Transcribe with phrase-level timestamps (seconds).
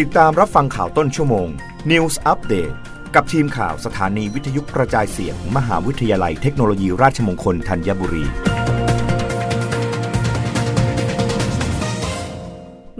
[0.00, 1.48] ติดตามรับฟังข่าวต้นชั่วโมง
[1.90, 2.74] News Update
[3.14, 8.24] กับทีมข่าวสถานีวิทยุกระจายเสียงมมหาวิทยาลัยเทคโนโลยีราชมงคลธัญบุรี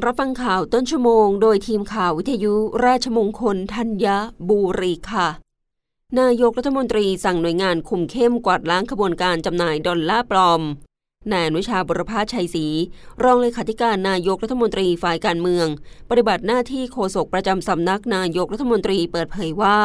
[0.05, 4.07] รับฟังข่าวต้นชั่วโมง โดยทีมข่าววิทยุราชมงคลธัญ
[4.49, 5.29] บุรีค่ะ
[6.21, 10.63] นายกรัฐมนตรีสั่งหน่วยงานคุมเข้มกวาดล้างขบวนการจำหน่ายดอลลาร์ปลอม
[11.33, 12.67] นายอนุชาบุรพาชัยศรี
[13.23, 15.67] รองเลขาธิการนายกรัฐมนตรีฝ่ายการเมือง
[16.11, 19.79] ปฏิบัติหน้าที่โฆษกประจำสำนักนายกรัฐมนตรีเปิดเผยว่า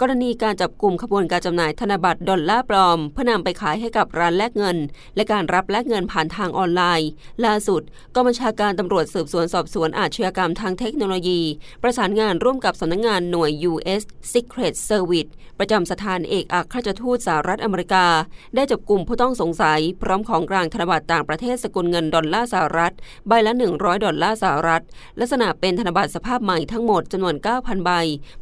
[0.00, 4.76] กรณีการจับกลุ่มขบวนการจำหน่ายธนบัตรดอลลาร์ปลอมเพื่อนำไปขายให้กับร้านแลกเงิน
[5.16, 7.08] และการรับแลกเงินผ่านทางออนไลน์
[7.44, 7.82] ล่าสุด
[8.14, 11.40] กองบัญชาการตำรวจสืบสวนสอบสวนอาชญากรรมทางเทคโนโลยี
[11.82, 14.02] ประสานงานร่วมกับสำนักงงานหน่วย U.S.
[14.32, 18.06] Secret Service ประจำสถานเอกอัครราชทูตสหรัฐอเมริกา
[18.54, 22.92] ได้จับกลุ่มผู้ต้องสงสัยพร้อมของกลางธนบัตรต่างประเทศสกุลเงินดอลลาร์สหรัฐ
[23.28, 24.82] ใบละ 100 ดอลลาร์สหรัฐ
[25.20, 27.90] ลักษณะเป็นธนบัตรสภาพใหม่ทั้งหมดจำนวน 9,000 ใบ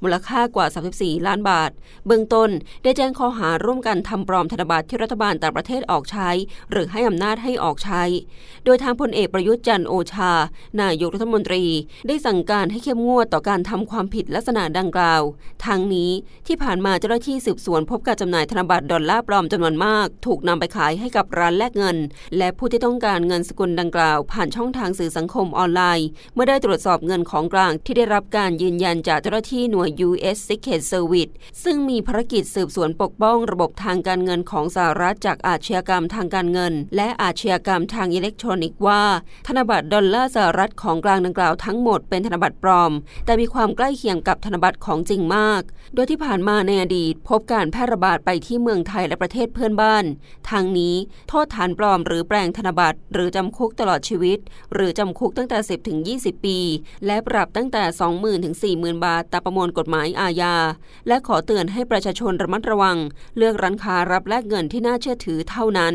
[0.03, 1.71] มูลค่ากว่า 34 ล้านบาท
[2.07, 2.51] เบื้องต้น
[2.83, 6.31] ได้แจ้งข้อหาร่วมกันทำปลอมธนบัตรที่รัฐบาลต่างประเทศออกใช้
[6.71, 8.03] หรือให้อำนาจให้ออกใช้
[8.65, 10.33] โดยทางพลเอกประยุทธ์จันโอชา
[10.83, 11.65] นายกรัฐมนตรี
[12.07, 15.23] ได้สั่งการให้เข้มงวดต่อการทำความผิดลักษณะดังกล่าว
[15.67, 16.11] ทั้งนี้
[16.47, 21.97] ที่ผ่านมาเจ้าหน้าที่สืบสวนพบการจำหน่ายธนบัตรดอลลาร์ปลอมจำนวนมาก ถูกนำไปขายให้กับร้านแลกเงิน
[22.39, 30.37] และผู้ที่ต้องการเงินสกุลดังกล่าว ผ่านช่องทางสื่อสังคมออนไลน์ เมื่อได้ตรวจสอบเงินของกลางที่ได้รับการยืนยันจากเจ้าหน้าที่หน่วย U.S.
[30.49, 31.33] Secret Service
[31.65, 39.03] ซึ่งมีภารกิจสืบสวนปกป้องระบบทางการเงินของสหรัฐจากอาชญากรรมทางการเงิน และอาชญากรรมทางอิเล็กทรอนิกส์ว่า
[39.47, 42.93] ธนบัตรดอลลาร์สหรัฐของกลางดังกล่าวทั้งหมดเป็นธนบัตรปลอม
[43.25, 45.63] แต่มีความใกล้เคียงกับธนบัตรของจริงมาก
[45.95, 50.05] โดยที่ผ่านมาในอดีต พบการแพร่ระบาดไปที่เมืองไทยและประเทศเพื่อนบ้าน
[50.51, 50.95] ทางนี้
[51.29, 54.39] โทษฐานปลอมหรือแปลงธนบัตรหรือจำคุกตลอดชีวิต
[54.75, 56.59] หรือจำคุกตั้งแต่ 10ถึง20 ปี
[57.07, 57.83] และปรับตั้งแต่
[58.15, 60.55] 20,000ถึง40,000 บาทตามประมวลกฎหมายอาญา
[61.09, 62.99] และขอเตือนให้ประชาชนระมัดระวัง
[63.37, 65.95] เลือกร้านค้ารับแลกเงินที่น่าเชื่อถือเท่านั้น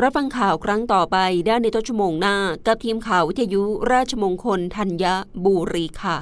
[0.00, 1.16] รับฟังข่าวครั้งต่อไป
[1.46, 2.36] ได้ในต้นชั่วโมงหน้า
[2.66, 5.04] กับทีมข่าววิทยุราชมงคลธัญ
[5.44, 6.16] บุรีค่ะ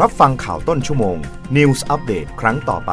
[0.00, 1.16] รับฟังข่าวต้นชั่วโมง
[1.56, 2.92] News อัปเดตครั้งต่อไป